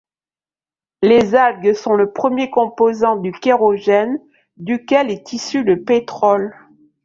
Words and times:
Les 1.03 1.35
algues 1.35 1.73
sont 1.75 1.93
le 1.93 2.11
premier 2.11 2.49
composant 2.49 3.17
du 3.17 3.31
kérogène, 3.31 4.19
duquel 4.57 5.11
est 5.11 5.31
issu 5.31 5.61
le 5.63 5.83
pétrole. 5.83 6.55